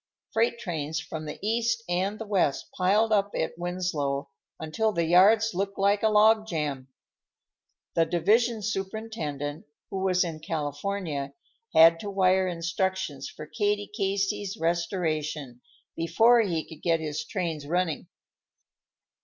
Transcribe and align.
Freight 0.33 0.57
trains 0.57 0.99
from 0.99 1.27
the 1.27 1.37
east 1.47 1.83
and 1.87 2.17
the 2.17 2.25
west 2.25 2.71
piled 2.75 3.11
up 3.11 3.29
at 3.37 3.55
Winslow 3.55 4.31
until 4.59 4.91
the 4.91 5.05
yards 5.05 5.53
looked 5.53 5.77
like 5.77 6.01
a 6.01 6.09
log 6.09 6.47
jam. 6.47 6.87
The 7.93 8.07
division 8.07 8.63
superintendent, 8.63 9.65
who 9.91 9.99
was 9.99 10.23
in 10.23 10.39
California, 10.39 11.35
had 11.75 11.99
to 11.99 12.09
wire 12.09 12.47
instructions 12.47 13.29
for 13.29 13.45
Katie 13.45 13.91
Casey's 13.95 14.57
restoration 14.59 15.61
before 15.95 16.41
he 16.41 16.67
could 16.67 16.81
get 16.81 16.99
his 16.99 17.23
trains 17.23 17.67
running. 17.67 18.07